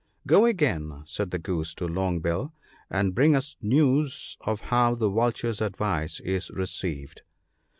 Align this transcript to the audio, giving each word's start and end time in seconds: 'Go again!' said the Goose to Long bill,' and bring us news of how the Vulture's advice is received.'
'Go 0.27 0.47
again!' 0.47 0.91
said 1.05 1.29
the 1.29 1.37
Goose 1.37 1.75
to 1.75 1.85
Long 1.87 2.21
bill,' 2.21 2.53
and 2.89 3.13
bring 3.13 3.35
us 3.35 3.55
news 3.61 4.35
of 4.41 4.59
how 4.73 4.95
the 4.95 5.11
Vulture's 5.11 5.61
advice 5.61 6.19
is 6.21 6.49
received.' 6.49 7.21